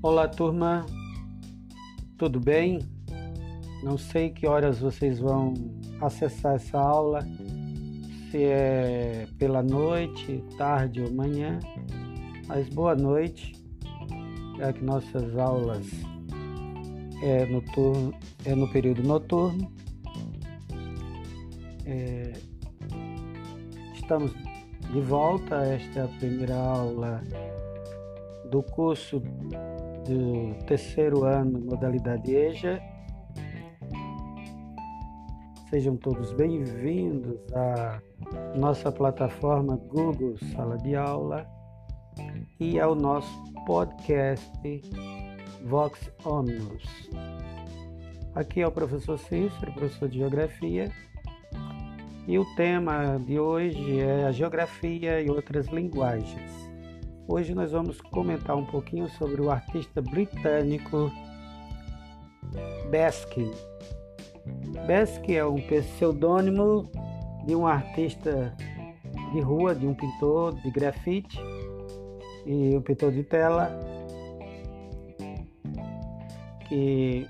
[0.00, 0.86] Olá, turma.
[2.16, 2.78] Tudo bem?
[3.82, 5.54] Não sei que horas vocês vão
[6.00, 7.26] acessar essa aula,
[8.30, 11.58] se é pela noite, tarde ou manhã,
[12.46, 13.60] mas boa noite,
[14.56, 15.88] já que nossas aulas
[17.20, 19.68] é, noturno, é no período noturno.
[21.84, 22.34] É,
[23.94, 24.32] estamos
[24.92, 27.20] de volta, esta é a primeira aula
[28.48, 29.20] do curso
[30.08, 32.80] do terceiro ano, modalidade EJA.
[35.68, 38.00] Sejam todos bem-vindos à
[38.56, 41.46] nossa plataforma Google Sala de Aula
[42.58, 43.30] e ao nosso
[43.66, 44.50] podcast
[45.66, 47.10] Vox Omnus.
[48.34, 50.90] Aqui é o professor Cícero, professor de Geografia,
[52.26, 56.67] e o tema de hoje é a geografia e outras linguagens.
[57.30, 61.12] Hoje nós vamos comentar um pouquinho sobre o artista britânico
[62.90, 63.50] Baskin.
[64.86, 66.90] Baskin é um pseudônimo
[67.44, 68.56] de um artista
[69.34, 71.38] de rua, de um pintor de grafite
[72.46, 73.78] e um pintor de tela
[76.66, 77.28] que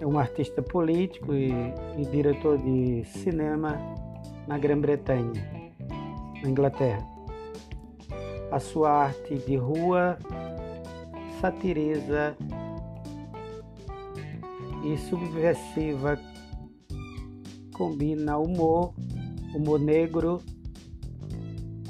[0.00, 1.52] é um artista político e,
[1.96, 3.78] e diretor de cinema
[4.48, 5.61] na Grã-Bretanha
[6.42, 7.06] na Inglaterra.
[8.50, 10.18] A sua arte de rua
[11.40, 12.36] satiriza
[14.84, 16.18] e subversiva
[17.72, 18.94] combina humor,
[19.54, 20.40] humor negro,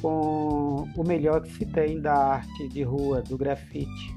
[0.00, 4.16] com o melhor que se tem da arte de rua, do grafite.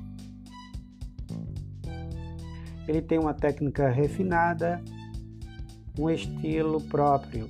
[2.88, 4.82] Ele tem uma técnica refinada,
[5.98, 7.50] um estilo próprio.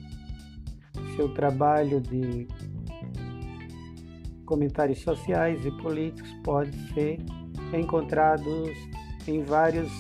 [1.16, 2.48] Seu trabalho de
[4.46, 7.20] comentários sociais e políticos podem ser
[7.74, 8.72] encontrados
[9.28, 9.92] em vários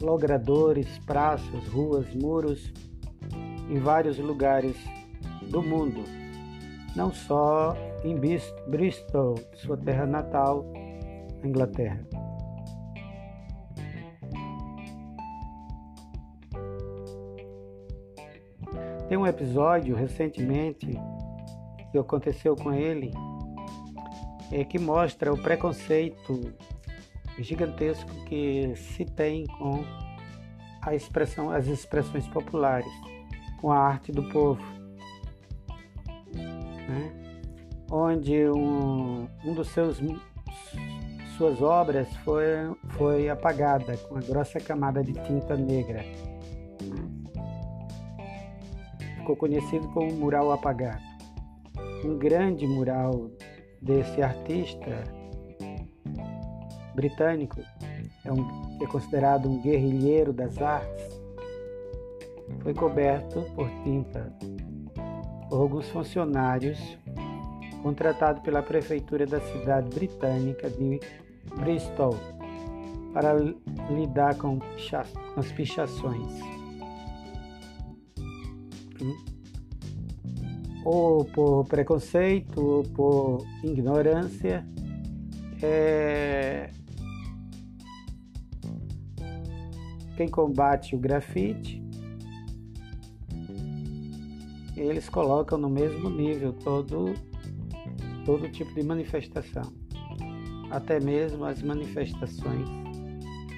[0.00, 2.72] logradores, praças, ruas, muros,
[3.68, 4.76] em vários lugares
[5.48, 6.02] do mundo,
[6.96, 10.64] não só em Bristol, sua terra natal,
[11.44, 12.00] Inglaterra.
[19.08, 20.86] Tem um episódio recentemente
[21.90, 23.10] que aconteceu com ele
[24.50, 26.52] é, que mostra o preconceito
[27.38, 29.84] gigantesco que se tem com
[30.82, 32.90] a expressão, as expressões populares,
[33.60, 34.62] com a arte do povo.
[36.34, 37.12] Né?
[37.90, 40.00] Onde um, um dos seus
[41.40, 42.44] suas obras foi,
[42.90, 46.04] foi apagada com a grossa camada de tinta negra.
[49.16, 51.00] Ficou conhecido como mural apagado.
[52.04, 53.30] Um grande mural
[53.80, 55.04] desse artista
[56.94, 57.60] britânico,
[58.24, 61.20] é, um, é considerado um guerrilheiro das artes,
[62.62, 64.32] foi coberto por tinta
[65.48, 66.78] por alguns funcionários
[67.82, 71.00] contratados pela prefeitura da cidade britânica de
[71.56, 72.14] Bristol
[73.12, 74.60] para lidar com,
[75.36, 76.40] as pichações.
[80.92, 84.66] Ou por preconceito, ou por ignorância,
[85.62, 86.68] é...
[90.16, 91.80] quem combate o grafite,
[94.76, 97.14] eles colocam no mesmo nível todo,
[98.26, 99.72] todo tipo de manifestação,
[100.72, 102.68] até mesmo as manifestações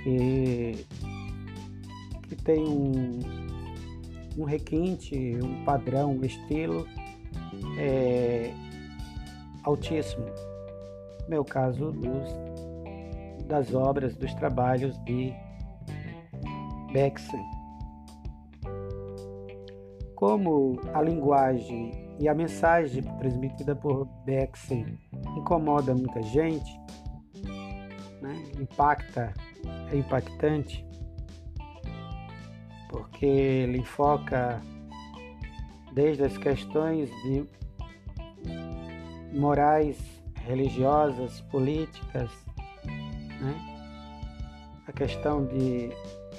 [0.02, 0.84] que,
[2.28, 3.20] que tem um,
[4.36, 6.86] um requinte, um padrão, um estilo
[7.78, 8.52] é,
[9.64, 10.26] altíssimo.
[11.28, 15.32] Meu caso dos, das obras, dos trabalhos de
[16.92, 17.42] Bexen.
[20.16, 24.98] Como a linguagem e a mensagem transmitida por Bexen
[25.36, 26.80] incomoda muita gente,
[28.20, 28.34] né?
[28.60, 29.32] impacta,
[29.90, 30.86] é impactante,
[32.88, 34.60] porque ele enfoca
[35.92, 37.44] desde as questões de
[39.32, 39.98] morais,
[40.46, 42.30] religiosas, políticas,
[43.40, 43.72] né?
[44.86, 45.90] a questão de,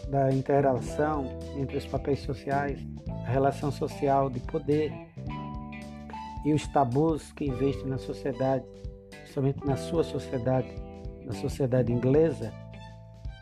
[0.10, 2.80] da interação entre os papéis sociais,
[3.25, 4.92] a relação social de poder
[6.45, 8.66] e os tabus que existem na sociedade,
[9.34, 10.68] somente na sua sociedade,
[11.25, 12.54] na sociedade inglesa,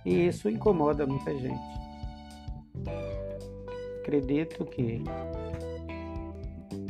[0.05, 1.71] e isso incomoda muita gente.
[4.01, 5.03] Acredito que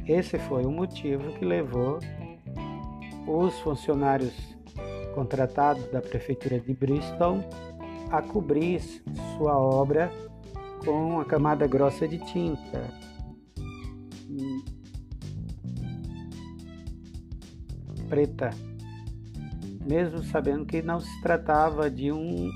[0.08, 2.00] esse foi o motivo que levou
[3.32, 4.34] os funcionários
[5.16, 7.44] contratados da prefeitura de Bristol
[8.10, 8.82] a cobrir
[9.38, 10.12] sua obra
[10.84, 12.84] com uma camada grossa de tinta.
[18.10, 18.50] Preta,
[19.86, 22.50] mesmo sabendo que não se tratava de um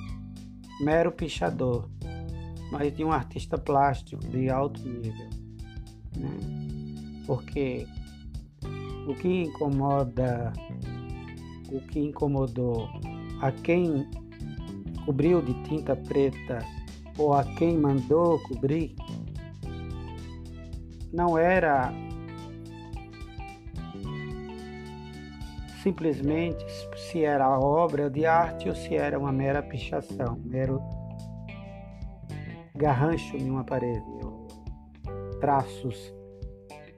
[0.82, 1.90] mero pichador,
[2.72, 5.30] mas de um artista plástico de alto nível.
[6.18, 7.24] Né?
[7.26, 7.88] Porque
[9.08, 10.52] o que incomoda,
[11.72, 12.90] o que incomodou
[13.42, 14.08] a quem
[15.06, 16.60] cobriu de tinta preta
[17.18, 18.96] ou a quem mandou cobrir
[21.14, 21.94] não era
[25.82, 26.66] simplesmente
[26.98, 30.82] se era obra de arte ou se era uma mera pichação, mero
[32.76, 34.04] garrancho em uma parede,
[35.40, 36.14] traços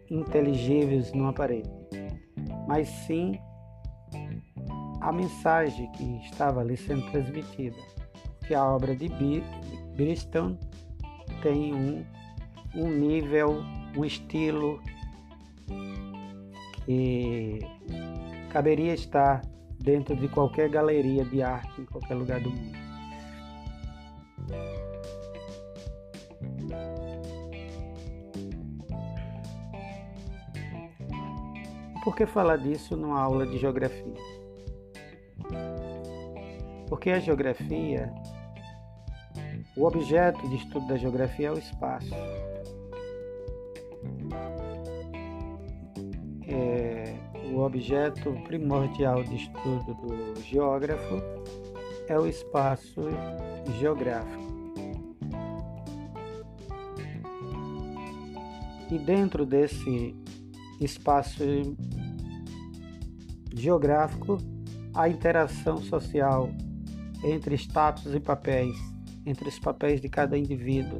[0.09, 1.69] inteligíveis numa parede,
[2.67, 3.39] mas sim
[5.01, 7.77] a mensagem que estava ali sendo transmitida.
[8.45, 9.09] Que a obra de
[9.95, 10.57] Bristol
[11.41, 12.05] tem um,
[12.75, 13.63] um nível,
[13.95, 14.81] um estilo
[16.85, 17.59] que
[18.51, 19.41] caberia estar
[19.79, 22.86] dentro de qualquer galeria de arte em qualquer lugar do mundo.
[32.07, 34.13] Por que falar disso numa aula de geografia?
[36.87, 38.13] Porque a geografia,
[39.75, 42.13] o objeto de estudo da geografia é o espaço.
[46.47, 47.13] É,
[47.51, 51.21] o objeto primordial de estudo do geógrafo
[52.07, 53.01] é o espaço
[53.81, 54.47] geográfico.
[58.89, 60.15] E dentro desse
[60.79, 61.43] espaço
[63.61, 64.37] geográfico,
[64.93, 66.49] a interação social
[67.23, 68.75] entre status e papéis,
[69.25, 70.97] entre os papéis de cada indivíduo,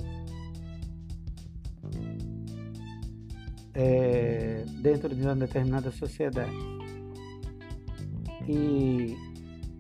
[3.74, 6.56] é, dentro de uma determinada sociedade.
[8.48, 9.16] E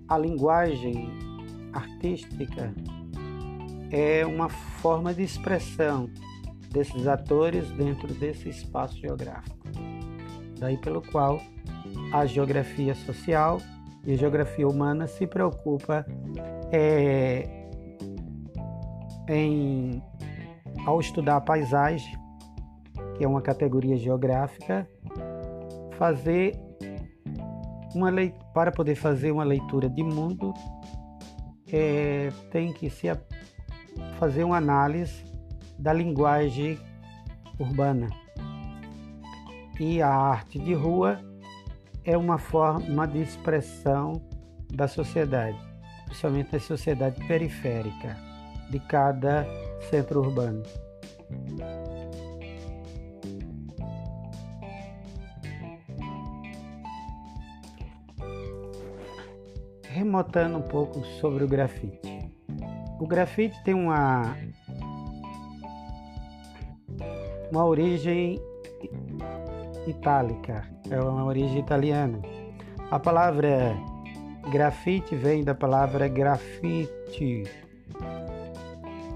[0.08, 1.10] a linguagem
[1.74, 2.74] artística
[3.92, 6.10] é uma forma de expressão
[6.72, 9.58] desses atores dentro desse espaço geográfico.
[10.60, 11.42] Daí pelo qual
[12.12, 13.59] a geografia social
[14.06, 16.06] e a geografia humana se preocupa
[16.71, 17.68] é,
[19.27, 20.01] em,
[20.86, 22.18] ao estudar a paisagem,
[23.18, 24.88] que é uma categoria geográfica,
[25.98, 26.57] fazer
[27.94, 30.54] uma leitura, para poder fazer uma leitura de mundo,
[31.71, 33.07] é, tem que se
[34.18, 35.24] fazer uma análise
[35.77, 36.80] da linguagem
[37.59, 38.07] urbana.
[39.80, 41.27] E a arte de rua
[42.07, 44.13] é uma forma de expressão
[44.74, 45.59] da sociedade,
[46.06, 48.15] principalmente da sociedade periférica
[48.71, 49.45] de cada
[49.89, 50.63] centro urbano.
[59.83, 62.31] Remotando um pouco sobre o grafite.
[63.01, 64.33] O grafite tem uma
[67.51, 68.40] uma origem
[69.85, 72.20] itálica, é uma origem italiana.
[72.90, 73.76] A palavra
[74.52, 77.44] grafite vem da palavra grafite,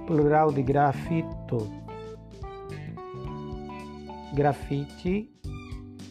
[0.06, 1.70] plural de grafito.
[4.34, 5.30] Grafite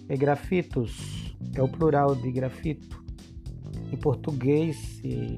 [0.09, 3.03] é grafitos, é o plural de grafito.
[3.93, 5.37] Em português, se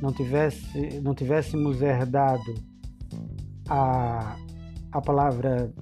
[0.00, 2.54] não, tivesse, não tivéssemos herdado
[3.68, 4.36] a,
[4.90, 5.72] a palavra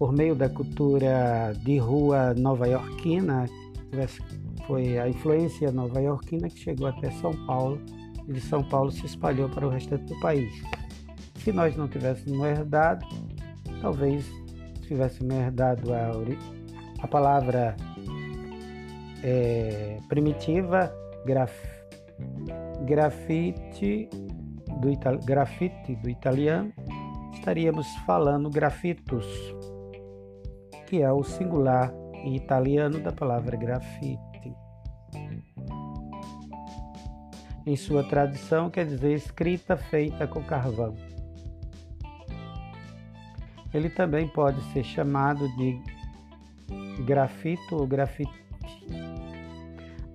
[0.00, 3.44] por meio da cultura de rua nova-iorquina,
[4.66, 7.78] foi a influência nova-iorquina que chegou até São Paulo
[8.26, 10.50] e de São Paulo se espalhou para o restante do país.
[11.44, 13.06] Se nós não tivéssemos herdado,
[13.82, 14.24] talvez
[14.88, 16.12] tivéssemos herdado a,
[17.00, 17.76] a palavra
[19.22, 20.90] é, primitiva
[21.26, 21.52] graf,
[22.86, 24.08] grafite
[24.80, 26.72] do, grafite do italiano,
[27.34, 29.59] estaríamos falando grafitos
[30.90, 34.52] que é o singular em italiano da palavra grafite.
[37.64, 40.96] Em sua tradição, quer dizer escrita feita com carvão.
[43.72, 45.80] Ele também pode ser chamado de
[47.04, 48.44] grafito ou grafite.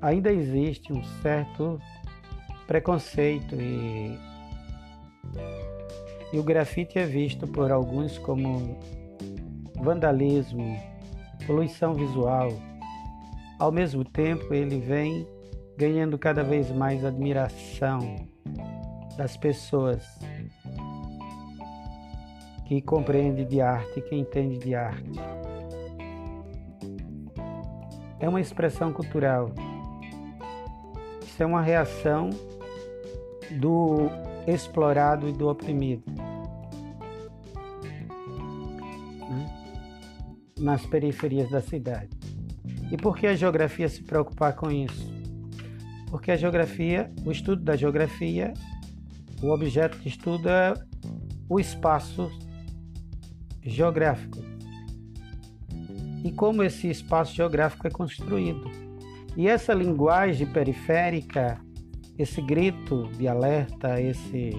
[0.01, 1.79] Ainda existe um certo
[2.67, 4.19] preconceito e,
[6.33, 8.77] e o grafite é visto por alguns como
[9.85, 10.77] vandalismo,
[11.45, 12.49] poluição visual,
[13.59, 15.27] ao mesmo tempo ele vem
[15.77, 18.27] ganhando cada vez mais admiração
[19.15, 20.03] das pessoas
[22.65, 25.11] que compreende de arte, que entende de arte.
[28.19, 29.51] É uma expressão cultural.
[31.23, 32.31] Isso é uma reação
[33.59, 34.09] do
[34.47, 36.24] explorado e do oprimido.
[40.59, 42.09] Nas periferias da cidade.
[42.91, 45.13] E por que a geografia se preocupar com isso?
[46.09, 48.53] Porque a geografia, o estudo da geografia,
[49.41, 50.73] o objeto de estudo é
[51.49, 52.31] o espaço
[53.61, 54.37] geográfico.
[56.23, 58.71] E como esse espaço geográfico é construído.
[59.35, 61.59] E essa linguagem periférica,
[62.17, 64.51] esse grito de alerta, esse,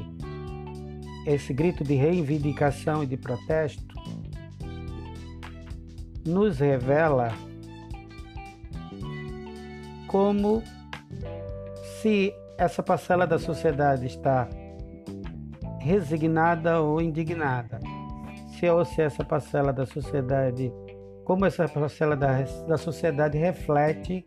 [1.27, 3.86] esse grito de reivindicação e de protesto,
[6.27, 7.33] nos revela
[10.09, 10.63] como
[12.01, 14.49] se essa parcela da sociedade está
[15.81, 17.79] resignada ou indignada,
[18.59, 20.73] se ou se essa parcela da sociedade,
[21.25, 24.27] como essa parcela da, da sociedade reflete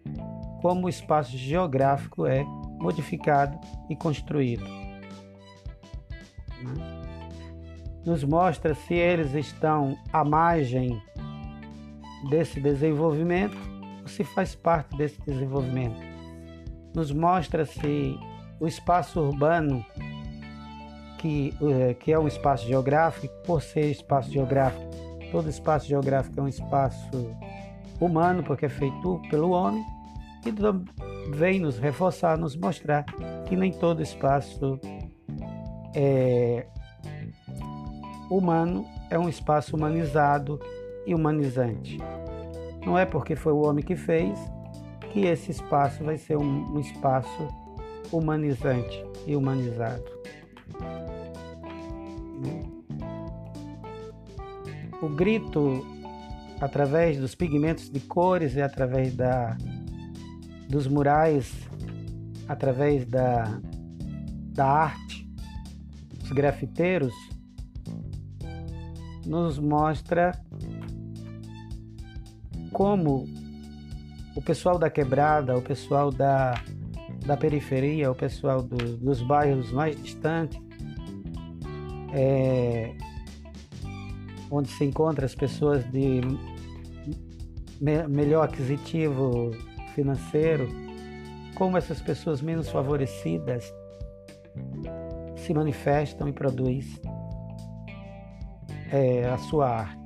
[0.62, 2.44] como o espaço geográfico é
[2.80, 4.66] modificado e construído.
[8.06, 11.02] Nos mostra se eles estão à margem
[12.30, 13.58] desse desenvolvimento
[14.02, 16.00] ou se faz parte desse desenvolvimento.
[16.96, 18.18] Nos mostra se
[18.60, 19.86] o espaço urbano
[21.20, 24.90] que, é, que é um espaço geográfico, por ser espaço geográfico,
[25.32, 27.36] todo espaço geográfico é um espaço
[28.00, 29.84] humano, porque é feito pelo homem,
[30.46, 33.04] e vem nos reforçar, nos mostrar
[33.48, 34.80] que nem todo espaço
[35.94, 36.66] é,
[38.30, 40.60] humano é um espaço humanizado
[41.10, 41.98] e humanizante.
[42.86, 44.40] Não é porque foi o homem que fez
[45.12, 47.48] que esse espaço vai ser um, um espaço
[48.12, 50.04] humanizante e humanizado.
[55.02, 55.84] O grito,
[56.62, 59.58] através dos pigmentos de cores e através da,
[60.70, 61.52] dos murais,
[62.48, 63.60] através da,
[64.52, 65.28] da arte,
[66.22, 67.14] os grafiteiros,
[69.26, 70.34] nos mostra
[72.80, 73.26] como
[74.38, 76.64] o pessoal da quebrada, o pessoal da,
[77.26, 80.58] da periferia, o pessoal do, dos bairros mais distantes,
[82.14, 82.96] é,
[84.50, 86.22] onde se encontra as pessoas de
[87.82, 89.52] me, melhor aquisitivo
[89.94, 90.70] financeiro,
[91.56, 93.74] como essas pessoas menos favorecidas
[95.36, 97.02] se manifestam e produzem
[98.90, 99.99] é, a sua arte.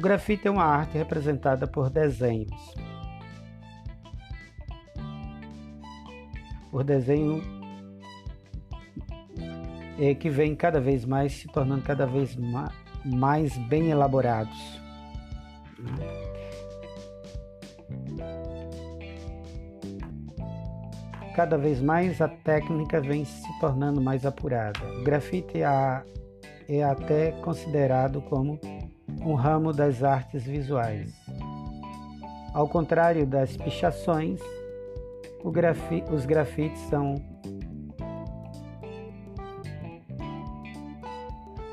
[0.00, 2.74] O grafite é uma arte representada por desenhos.
[6.70, 7.42] Por desenho
[9.98, 12.34] é, que vem cada vez mais se tornando cada vez
[13.04, 14.80] mais bem elaborados.
[21.36, 24.80] Cada vez mais a técnica vem se tornando mais apurada.
[24.98, 26.02] O grafite é,
[26.70, 28.58] é até considerado como
[29.24, 31.12] um ramo das artes visuais.
[32.52, 34.40] Ao contrário das pichações,
[35.44, 37.14] grafi os grafites são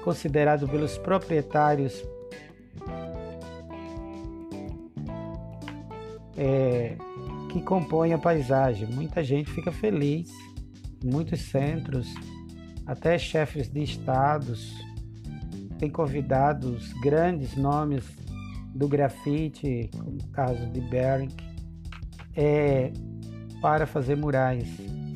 [0.04, 2.02] considerados pelos proprietários
[6.38, 6.96] é,
[7.52, 8.88] que compõem a paisagem.
[8.88, 10.32] Muita gente fica feliz,
[11.04, 12.08] muitos centros,
[12.86, 14.74] até chefes de estados
[15.78, 18.04] tem convidado os grandes nomes
[18.74, 21.30] do grafite, como o caso de Bering,
[22.36, 22.92] é,
[23.62, 24.68] para fazer murais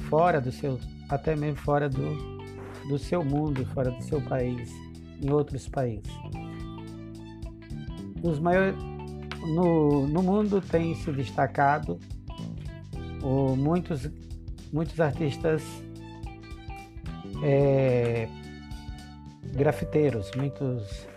[0.09, 2.15] fora do seu, até mesmo fora do,
[2.87, 4.71] do seu mundo, fora do seu país,
[5.21, 6.11] em outros países.
[8.23, 8.75] Os maiores,
[9.39, 11.99] no, no mundo tem se destacado
[13.23, 14.09] o, muitos,
[14.71, 15.63] muitos artistas
[17.43, 18.27] é,
[19.53, 21.08] grafiteiros, muitos.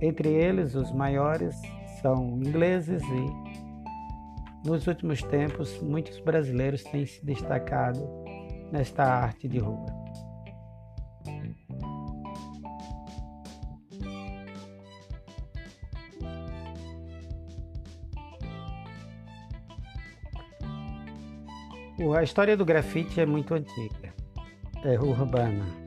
[0.00, 1.54] Entre eles, os maiores
[2.02, 8.06] são ingleses e, nos últimos tempos, muitos brasileiros têm se destacado
[8.70, 9.86] nesta arte de rua.
[22.16, 24.14] A história do grafite é muito antiga,
[24.84, 25.85] é urbana.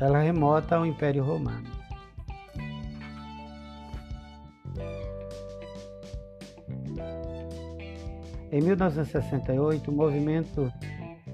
[0.00, 1.68] Ela remota ao Império Romano.
[8.50, 10.72] Em 1968, o movimento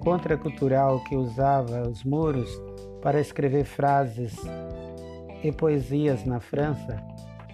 [0.00, 2.50] contracultural que usava os muros
[3.00, 4.36] para escrever frases
[5.42, 7.02] e poesias na França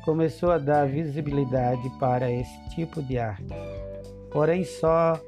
[0.05, 3.55] começou a dar visibilidade para esse tipo de arte.
[4.33, 5.21] Porém, só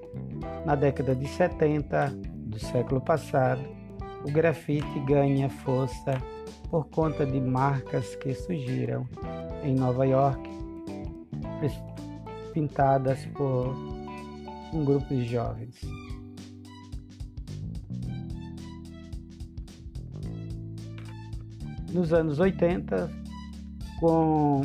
[0.65, 2.13] na década de 70
[2.47, 3.63] do século passado,
[4.25, 6.21] o grafite ganha força
[6.71, 9.07] por conta de marcas que surgiram
[9.63, 10.49] em Nova York,
[12.53, 13.75] pintadas por
[14.73, 15.81] um grupo de jovens.
[21.93, 23.09] Nos anos 80,
[24.01, 24.63] com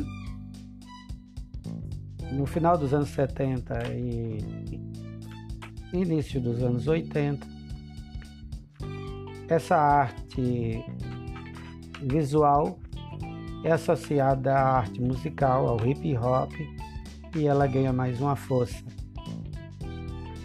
[2.32, 4.38] no final dos anos 70 e
[5.92, 7.46] início dos anos 80,
[9.50, 10.84] essa arte
[12.02, 12.78] visual
[13.64, 16.52] é associada à arte musical, ao hip hop,
[17.36, 18.82] e ela ganha mais uma força,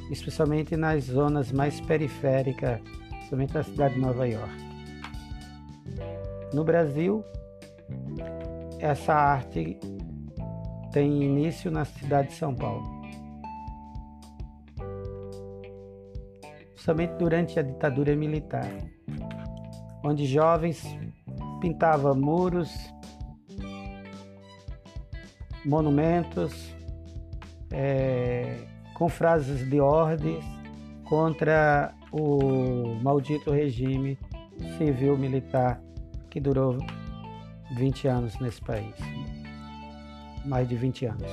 [0.10, 4.66] especialmente nas zonas mais periféricas, principalmente da cidade de Nova York.
[6.52, 7.24] No Brasil,
[8.80, 9.80] essa arte
[10.92, 12.96] tem início na cidade de São Paulo.
[16.76, 18.70] Somente durante a ditadura militar,
[20.06, 20.86] onde jovens
[21.60, 22.72] pintavam muros,
[25.66, 26.72] monumentos,
[27.72, 28.60] é,
[28.94, 30.46] com frases de ordens
[31.06, 34.18] contra o maldito regime
[34.78, 35.82] civil-militar
[36.30, 36.78] que durou
[37.76, 38.94] 20 anos nesse país.
[40.46, 41.32] Mais de 20 anos.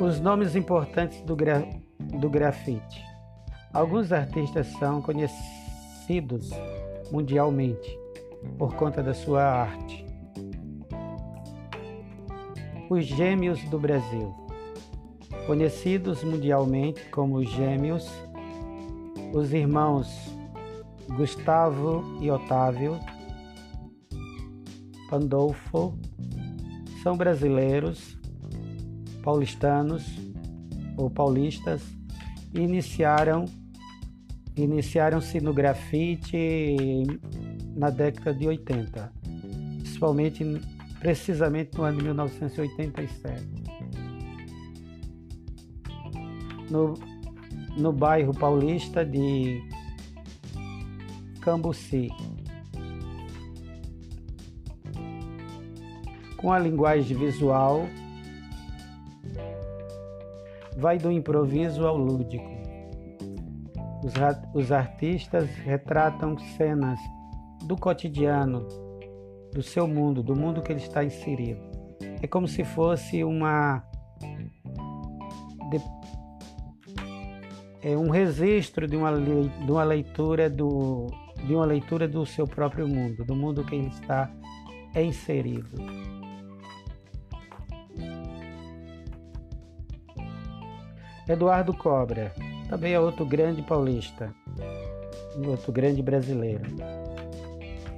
[0.00, 1.66] Os nomes importantes do, gra
[1.98, 3.02] do grafite.
[3.72, 6.50] Alguns artistas são conhecidos
[7.10, 7.98] mundialmente
[8.58, 10.04] por conta da sua arte.
[12.90, 14.34] Os Gêmeos do Brasil
[15.46, 18.08] conhecidos mundialmente como Gêmeos,
[19.34, 20.34] os irmãos
[21.16, 22.98] Gustavo e Otávio
[25.10, 25.96] Pandolfo,
[27.02, 28.18] são brasileiros,
[29.24, 30.04] paulistanos
[30.96, 31.82] ou paulistas,
[32.54, 33.46] iniciaram
[34.56, 37.02] iniciaram-se no grafite
[37.74, 39.12] na década de 80,
[39.80, 40.44] principalmente
[41.00, 43.64] precisamente no ano de 1987
[46.70, 46.94] no,
[47.76, 49.62] no bairro paulista de
[51.40, 52.08] Cambuci.
[56.36, 57.86] Com a linguagem visual,
[60.76, 62.48] vai do improviso ao lúdico.
[64.04, 64.12] Os,
[64.54, 66.98] os artistas retratam cenas
[67.64, 68.66] do cotidiano,
[69.52, 71.60] do seu mundo, do mundo que ele está inserido.
[72.22, 73.82] É como se fosse uma
[77.82, 81.06] é um registro de uma, de uma leitura do
[81.46, 84.30] de uma leitura do seu próprio mundo, do mundo que ele está
[84.96, 85.76] inserido.
[91.28, 92.32] Eduardo Cobra,
[92.68, 94.34] também é outro grande paulista,
[95.46, 96.64] outro grande brasileiro.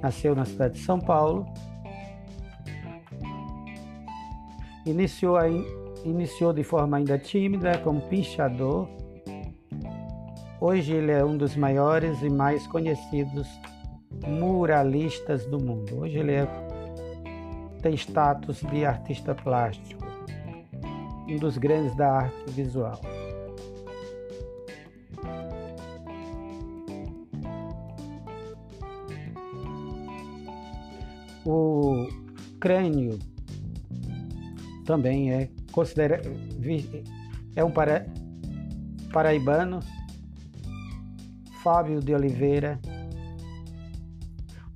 [0.01, 1.45] Nasceu na cidade de São Paulo.
[4.85, 5.37] Iniciou,
[6.05, 8.87] iniciou de forma ainda tímida como pinchador
[10.59, 13.47] Hoje ele é um dos maiores e mais conhecidos
[14.25, 15.99] muralistas do mundo.
[15.99, 16.47] Hoje ele é,
[17.83, 20.03] tem status de artista plástico,
[21.29, 22.99] um dos grandes da arte visual.
[32.67, 33.17] Crânio
[34.85, 36.21] também é considera
[37.55, 38.05] é um para,
[39.13, 39.79] paraibano
[41.63, 42.77] Fábio de Oliveira,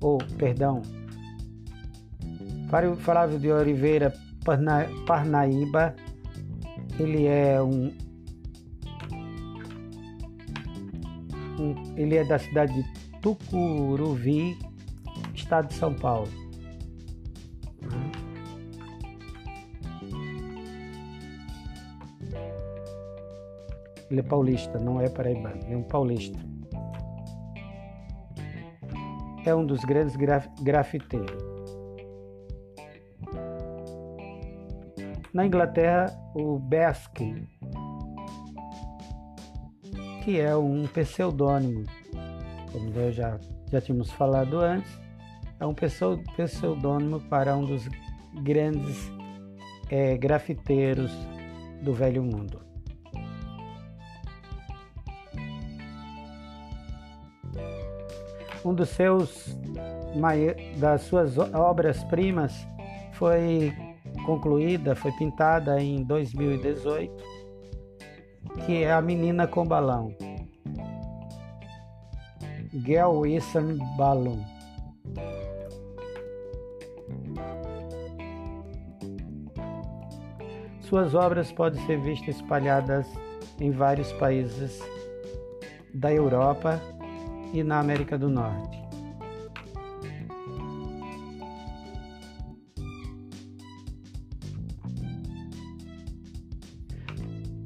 [0.00, 0.80] ou, perdão,
[3.00, 4.12] Flávio de Oliveira
[5.06, 5.94] Parnaíba,
[6.98, 7.92] ele é um,
[11.58, 14.58] um, ele é da cidade de Tucuruvi,
[15.34, 16.41] estado de São Paulo.
[24.12, 26.38] Ele é paulista, não é paraibano, é um paulista.
[29.44, 31.42] é um dos grandes graf grafiteiros.
[35.32, 37.46] Na Inglaterra, o Baskin,
[40.22, 41.84] que é um pseudônimo,
[42.70, 43.38] como eu já,
[43.70, 45.00] já tínhamos falado antes,
[45.58, 47.88] é um pseudônimo para um dos
[48.42, 49.10] grandes
[49.90, 51.10] é, grafiteiros
[51.82, 52.71] do Velho Mundo.
[58.64, 59.56] Um dos seus
[60.78, 62.52] das suas obras-primas
[63.12, 63.72] foi
[64.26, 67.12] concluída, foi pintada em 2018,
[68.64, 70.14] que é a Menina com Balão.
[72.84, 74.42] Girl Western Balloon.
[80.80, 83.06] Suas obras podem ser vistas espalhadas
[83.58, 84.78] em vários países
[85.94, 86.80] da Europa
[87.52, 88.82] e na América do Norte.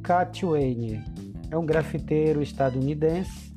[0.03, 1.03] Cat Wayne
[1.51, 3.53] é um grafiteiro estadunidense.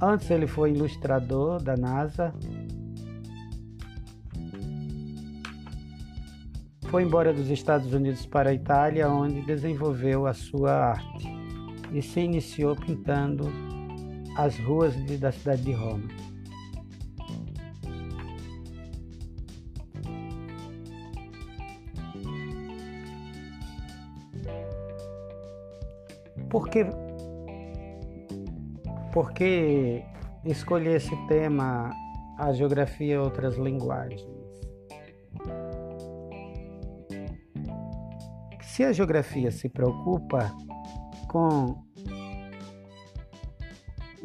[0.00, 2.34] Antes ele foi ilustrador da NASA.
[6.88, 11.28] Foi embora dos Estados Unidos para a Itália, onde desenvolveu a sua arte
[11.92, 13.50] e se iniciou pintando
[14.36, 16.08] as ruas da cidade de Roma.
[26.50, 26.86] Por que,
[29.12, 30.02] por que
[30.96, 31.90] esse tema,
[32.38, 34.22] a geografia e outras linguagens?
[38.62, 40.54] Se a geografia se preocupa
[41.28, 41.85] com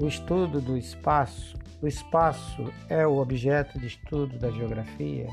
[0.02, 5.28] o estudo do espaço, o espaço é o objeto de estudo da geografia,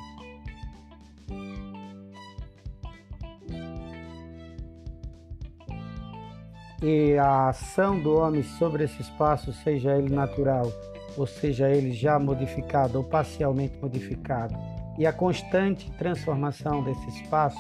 [6.83, 10.71] e a ação do homem sobre esse espaço, seja ele natural,
[11.17, 14.55] ou seja ele já modificado ou parcialmente modificado,
[14.99, 17.59] e a constante transformação desse espaço,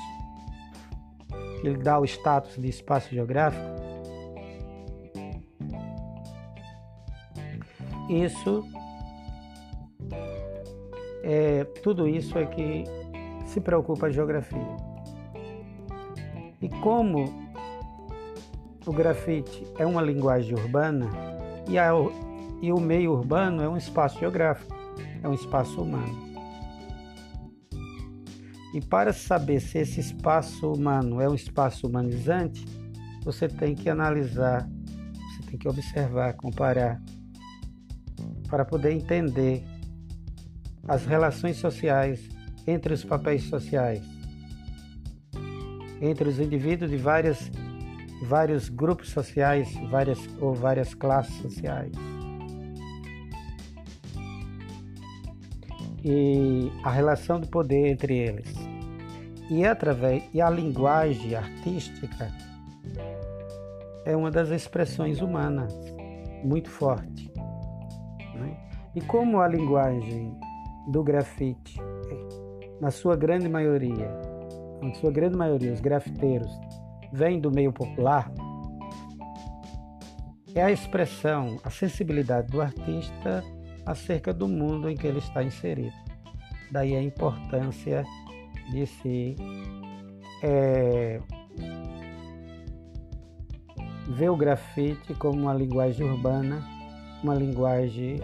[1.61, 3.78] que ele dá o status de espaço geográfico,
[8.09, 8.65] isso
[11.23, 12.85] é tudo isso é que
[13.47, 14.77] se preocupa a geografia.
[16.61, 17.49] E como
[18.87, 21.09] o grafite é uma linguagem urbana
[21.69, 21.91] e, a,
[22.63, 24.75] e o meio urbano é um espaço geográfico,
[25.23, 26.29] é um espaço humano.
[28.75, 32.65] E para saber se esse espaço humano é um espaço humanizante,
[33.23, 34.69] você tem que analisar,
[35.37, 37.01] você tem que observar, comparar,
[38.49, 39.65] para poder entender
[40.87, 42.29] as relações sociais
[42.67, 44.03] entre os papéis sociais,
[46.01, 47.51] entre os indivíduos de várias
[48.23, 51.93] vários grupos sociais, várias ou várias classes sociais.
[56.05, 58.55] E a relação do poder entre eles.
[59.51, 62.31] E através e a linguagem artística
[64.05, 65.75] é uma das expressões humanas
[66.45, 67.31] muito forte.
[68.39, 68.57] Né?
[68.95, 70.35] E como a linguagem
[70.89, 71.77] do grafite,
[72.81, 74.11] na sua grande maioria,
[74.83, 76.51] na sua grande maioria, os grafiteiros
[77.13, 78.31] vem do meio popular
[80.59, 83.45] é a expressão, a sensibilidade do artista
[83.87, 85.95] acerca do mundo em que ele está inserido.
[86.71, 88.05] Daí a importância
[88.71, 89.37] de se
[90.43, 91.21] é,
[94.09, 96.61] ver o grafite como uma linguagem urbana,
[97.23, 98.21] uma linguagem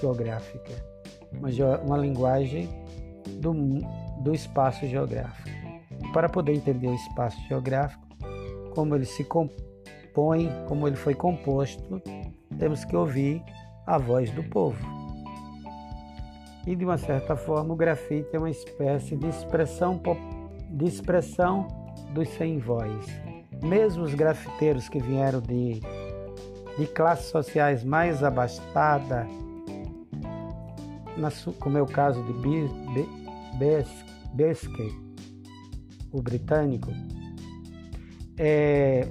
[0.00, 0.72] geográfica,
[1.32, 1.48] uma,
[1.78, 2.68] uma linguagem
[3.40, 3.52] do,
[4.22, 5.48] do espaço geográfico.
[6.12, 8.06] Para poder entender o espaço geográfico,
[8.74, 12.02] como ele se compõe, como ele foi composto,
[12.58, 13.42] temos que ouvir
[13.86, 14.78] a voz do povo.
[16.66, 20.00] E de uma certa forma, o grafite é uma espécie de expressão
[20.68, 21.66] de expressão
[22.14, 23.06] dos sem voz.
[23.62, 25.80] Mesmo os grafiteiros que vieram de,
[26.78, 29.26] de classes sociais mais abastadas,
[31.58, 32.32] como é o caso de
[34.34, 34.94] Besky,
[36.12, 36.90] o britânico,
[38.38, 39.06] é,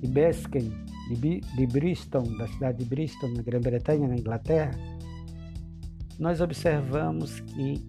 [0.00, 0.72] de Besken,
[1.10, 4.72] de, de Bristol, da cidade de Bristol, na Grã-Bretanha, na Inglaterra,
[6.18, 7.84] nós observamos que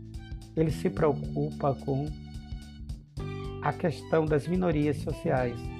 [0.56, 2.06] ele se preocupa com
[3.62, 5.73] a questão das minorias sociais.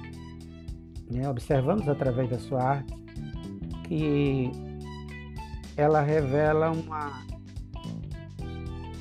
[1.10, 1.28] Né?
[1.28, 2.94] Observamos através da sua arte
[3.86, 4.50] que
[5.76, 7.24] ela revela uma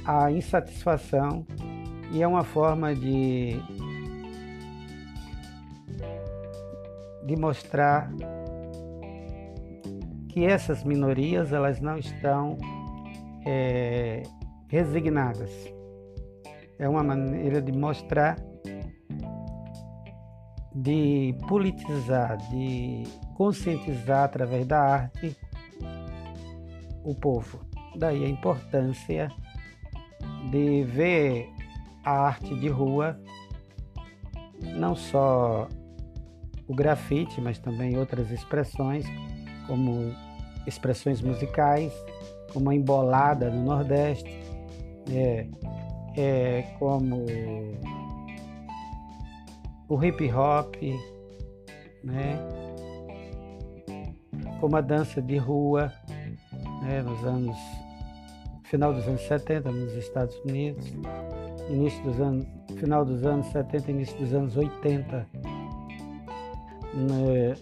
[0.06, 1.46] a insatisfação
[2.12, 3.58] e é uma forma de
[7.26, 8.12] de mostrar
[10.28, 12.58] que essas minorias elas não estão
[13.46, 14.24] é,
[14.68, 15.52] resignadas.
[16.80, 18.38] É uma maneira de mostrar,
[20.74, 23.04] de politizar, de
[23.36, 25.36] conscientizar através da arte
[27.04, 27.60] o povo.
[27.96, 29.32] Daí a importância
[30.50, 31.50] de ver
[32.04, 33.20] a arte de rua,
[34.62, 35.68] não só
[36.68, 39.06] o grafite, mas também outras expressões,
[39.68, 40.14] como
[40.66, 41.94] expressões musicais,
[42.52, 44.42] como a embolada no Nordeste,
[45.12, 45.48] é,
[46.16, 47.26] é, como
[49.94, 50.76] o hip hop,
[52.04, 52.40] né?
[54.60, 55.94] como a dança de rua,
[56.82, 57.04] né?
[57.04, 57.56] nos anos
[58.64, 60.92] final dos anos 70 nos Estados Unidos,
[61.70, 62.48] início dos anos,
[62.80, 65.28] final dos anos 70, início dos anos 80
[66.96, 67.54] no,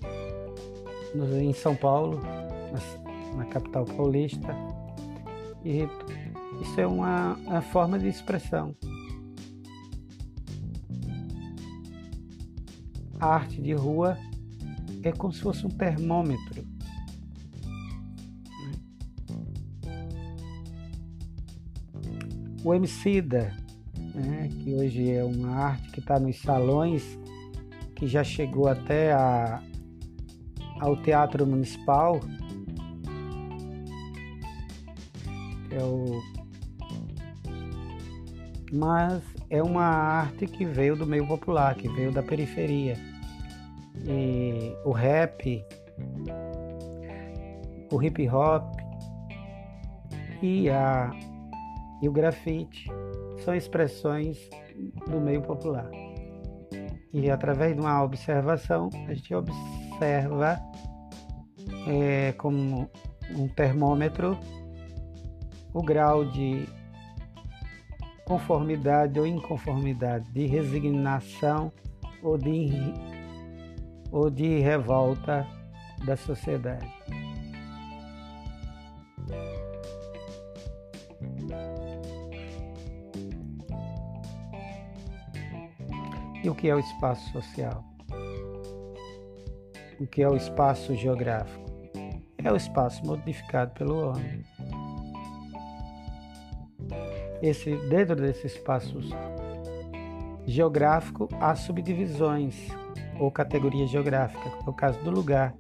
[1.13, 2.21] no, em São Paulo,
[2.71, 4.55] na, na capital paulista.
[5.65, 5.85] E
[6.61, 8.73] isso é uma, uma forma de expressão.
[13.21, 14.17] A arte de rua
[15.03, 16.65] é como se fosse um termômetro.
[22.63, 23.55] O Emicida,
[24.15, 27.19] né, que hoje é uma arte que está nos salões,
[27.95, 29.61] que já chegou até a,
[30.79, 32.19] ao Teatro Municipal,
[35.69, 36.19] é o
[38.73, 43.10] mas é uma arte que veio do meio popular, que veio da periferia.
[44.05, 45.65] E o rap,
[47.91, 48.73] o hip hop
[50.41, 51.11] e, a,
[52.01, 52.89] e o grafite
[53.43, 54.37] são expressões
[55.07, 55.89] do meio popular.
[57.13, 60.59] E através de uma observação, a gente observa
[61.87, 62.89] é, como
[63.35, 64.37] um termômetro
[65.73, 66.67] o grau de
[68.25, 71.71] conformidade ou inconformidade, de resignação
[72.23, 72.69] ou de,
[74.11, 75.47] ou de revolta
[76.05, 76.87] da sociedade.
[86.43, 87.83] E o que é o espaço social?
[89.99, 91.65] O que é o espaço geográfico?
[92.37, 94.43] É o espaço modificado pelo homem
[97.41, 98.99] esse, dentro desse espaço
[100.45, 102.69] geográfico há subdivisões
[103.21, 105.53] ou categorias geográficas, no caso do lugar,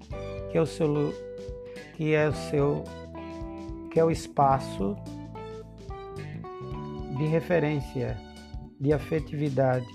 [0.51, 1.13] que é o seu
[1.95, 2.83] que é o seu
[3.91, 4.95] que é o espaço
[7.17, 8.17] de referência,
[8.79, 9.85] de afetividade,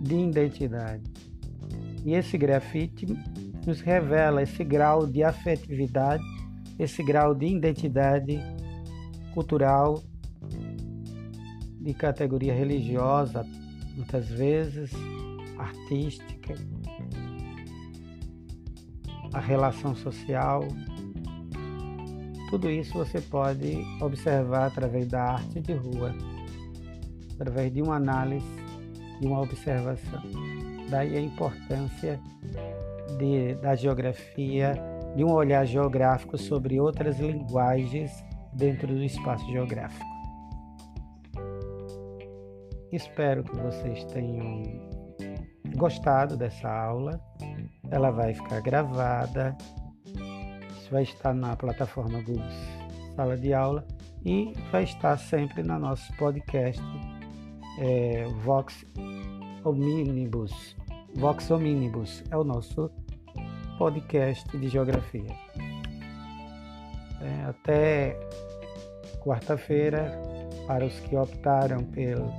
[0.00, 1.02] de identidade.
[2.02, 3.06] E esse grafite
[3.66, 6.24] nos revela esse grau de afetividade,
[6.78, 8.40] esse grau de identidade
[9.34, 10.02] cultural
[11.78, 13.44] de categoria religiosa,
[13.94, 14.90] muitas vezes
[15.60, 16.54] artística,
[19.32, 20.66] a relação social.
[22.50, 26.14] Tudo isso você pode observar através da arte de rua,
[27.34, 28.46] através de uma análise
[29.20, 30.22] e uma observação.
[30.88, 32.20] Daí a importância
[33.18, 34.74] de, da geografia,
[35.14, 38.10] de um olhar geográfico sobre outras linguagens
[38.52, 40.10] dentro do espaço geográfico.
[42.92, 44.89] Espero que vocês tenham
[45.80, 47.18] gostado dessa aula.
[47.90, 49.56] Ela vai ficar gravada.
[50.76, 52.44] Isso vai estar na plataforma Google
[53.16, 53.86] Sala de Aula
[54.24, 56.82] e vai estar sempre no nosso podcast
[57.78, 58.84] é, Vox
[59.64, 60.76] Omnibus.
[61.14, 62.90] Vox Omnibus é o nosso
[63.78, 65.34] podcast de geografia.
[67.22, 68.20] É, até
[69.22, 70.12] quarta-feira,
[70.66, 72.30] para os que optaram pelo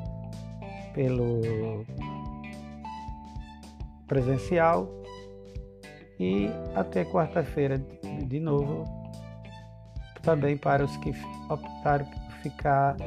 [0.94, 1.86] pelo
[4.12, 4.92] presencial
[6.20, 7.82] e até quarta-feira
[8.28, 8.84] de novo
[10.22, 11.14] também para os que
[11.50, 12.98] optaram por ficar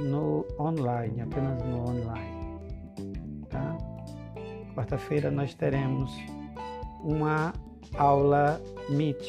[0.00, 2.58] no online, apenas no online.
[3.50, 3.76] Tá?
[4.74, 6.10] Quarta-feira nós teremos
[7.02, 7.52] uma
[7.98, 8.58] aula
[8.88, 9.22] Meet.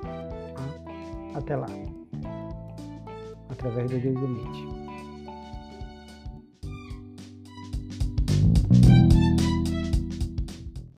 [0.00, 1.34] Tá?
[1.34, 1.66] Até lá,
[3.50, 4.73] através do Google Meet.